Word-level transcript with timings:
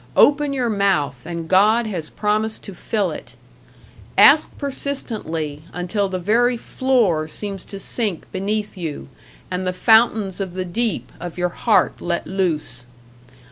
Open 0.15 0.51
your 0.51 0.67
mouth 0.67 1.27
and 1.27 1.47
God 1.47 1.85
has 1.85 2.09
promised 2.09 2.63
to 2.63 2.73
fill 2.73 3.11
it. 3.11 3.35
Ask 4.17 4.49
persistently 4.57 5.61
until 5.73 6.09
the 6.09 6.17
very 6.17 6.57
floor 6.57 7.27
seems 7.27 7.63
to 7.65 7.77
sink 7.79 8.25
beneath 8.31 8.75
you 8.75 9.09
and 9.51 9.67
the 9.67 9.73
fountains 9.73 10.39
of 10.41 10.55
the 10.55 10.65
deep, 10.65 11.11
of 11.19 11.37
your 11.37 11.49
heart 11.49 12.01
let 12.01 12.25
loose. 12.25 12.85